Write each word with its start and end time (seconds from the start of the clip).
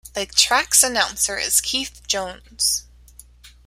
The 0.15 0.25
track's 0.25 0.81
announcer 0.83 1.37
is 1.37 1.61
Keith 1.61 2.01
Jones. 2.07 2.85